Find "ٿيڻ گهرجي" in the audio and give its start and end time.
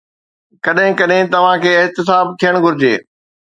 2.39-2.93